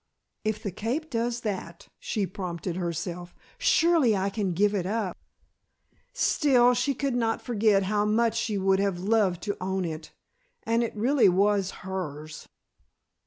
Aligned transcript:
"If 0.43 0.63
the 0.63 0.71
cape 0.71 1.11
does 1.11 1.41
that," 1.41 1.87
she 1.99 2.25
prompted 2.25 2.75
herself, 2.75 3.35
"surely 3.59 4.17
I 4.17 4.31
can 4.31 4.53
give 4.53 4.73
it 4.73 4.87
up." 4.87 5.15
Still, 6.11 6.73
she 6.73 6.95
could 6.95 7.13
not 7.15 7.39
forget 7.39 7.83
how 7.83 8.05
much 8.05 8.35
she 8.35 8.57
would 8.57 8.79
have 8.79 8.97
loved 8.99 9.43
to 9.43 9.55
own 9.61 9.85
it. 9.85 10.11
And 10.63 10.83
it 10.83 10.95
really 10.95 11.29
was 11.29 11.69
hers. 11.85 12.47